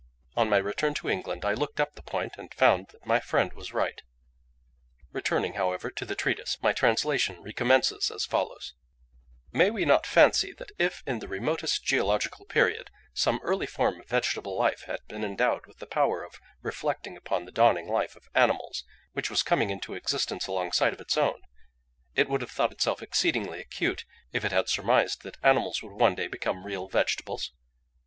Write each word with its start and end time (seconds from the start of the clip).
On 0.35 0.49
my 0.49 0.57
return 0.57 0.95
to 0.95 1.09
England, 1.09 1.45
I 1.45 1.53
looked 1.53 1.79
up 1.79 1.93
the 1.93 2.01
point, 2.01 2.33
and 2.35 2.51
found 2.55 2.87
that 2.87 3.05
my 3.05 3.19
friend 3.19 3.53
was 3.53 3.71
right. 3.71 4.01
Returning, 5.11 5.53
however, 5.53 5.91
to 5.91 6.05
the 6.05 6.15
treatise, 6.15 6.57
my 6.59 6.73
translation 6.73 7.43
recommences 7.43 8.09
as 8.09 8.25
follows: 8.25 8.73
"May 9.51 9.69
we 9.69 9.85
not 9.85 10.07
fancy 10.07 10.53
that 10.53 10.71
if, 10.79 11.03
in 11.05 11.19
the 11.19 11.27
remotest 11.27 11.83
geological 11.85 12.47
period, 12.47 12.89
some 13.13 13.39
early 13.43 13.67
form 13.67 14.01
of 14.01 14.09
vegetable 14.09 14.57
life 14.57 14.85
had 14.87 15.01
been 15.07 15.23
endowed 15.23 15.67
with 15.67 15.77
the 15.77 15.85
power 15.85 16.23
of 16.23 16.39
reflecting 16.63 17.15
upon 17.15 17.45
the 17.45 17.51
dawning 17.51 17.87
life 17.87 18.15
of 18.15 18.27
animals 18.33 18.83
which 19.13 19.29
was 19.29 19.43
coming 19.43 19.69
into 19.69 19.93
existence 19.93 20.47
alongside 20.47 20.93
of 20.93 20.99
its 20.99 21.15
own, 21.15 21.41
it 22.15 22.27
would 22.27 22.41
have 22.41 22.49
thought 22.49 22.71
itself 22.71 23.03
exceedingly 23.03 23.59
acute 23.59 24.03
if 24.33 24.43
it 24.43 24.51
had 24.51 24.67
surmised 24.67 25.21
that 25.21 25.37
animals 25.43 25.83
would 25.83 25.93
one 25.93 26.15
day 26.15 26.25
become 26.25 26.65
real 26.65 26.87
vegetables? 26.89 27.51